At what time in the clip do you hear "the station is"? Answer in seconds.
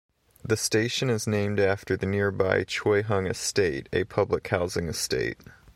0.43-1.27